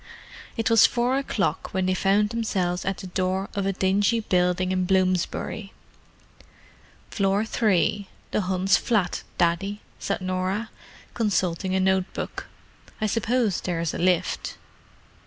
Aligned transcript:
It 0.57 0.71
was 0.71 0.87
four 0.87 1.15
o'clock 1.19 1.75
when 1.75 1.85
they 1.85 1.93
found 1.93 2.29
themselves 2.29 2.85
at 2.85 2.97
the 2.97 3.05
door 3.05 3.49
of 3.53 3.67
a 3.67 3.71
dingy 3.71 4.19
building 4.19 4.71
in 4.71 4.85
Bloomsbury. 4.85 5.73
"Floor 7.11 7.45
3, 7.45 8.07
the 8.31 8.41
Hunts' 8.41 8.77
flat, 8.77 9.21
Daddy," 9.37 9.79
said 9.99 10.19
Norah, 10.19 10.71
consulting 11.13 11.75
a 11.75 11.79
note 11.79 12.11
book. 12.15 12.47
"I 12.99 13.05
suppose 13.05 13.61
there 13.61 13.79
is 13.79 13.93
a 13.93 13.99
lift." 13.99 14.57